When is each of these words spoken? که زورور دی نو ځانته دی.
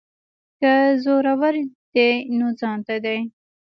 که 0.59 0.71
زورور 1.03 1.53
دی 1.93 2.11
نو 2.37 2.47
ځانته 2.59 2.95
دی. 3.05 3.19